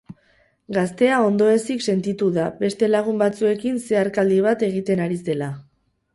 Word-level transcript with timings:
Gaztea 0.77 1.19
ondoezik 1.25 1.83
sentitu 1.93 2.31
da 2.39 2.47
beste 2.63 2.91
lagun 2.95 3.23
batzuekin 3.25 3.79
zeharkaldi 3.85 4.43
bat 4.49 4.67
egiten 4.71 5.07
ari 5.07 5.21
zela. 5.31 5.55